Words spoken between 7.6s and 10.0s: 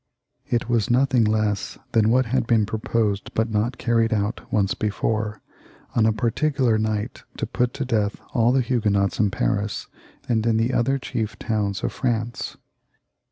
to death all the Huguenots in Paris